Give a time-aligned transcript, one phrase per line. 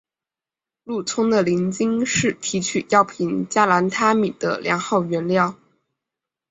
[0.83, 5.55] 鹿葱的鳞茎是提取药品加兰他敏的良好原料。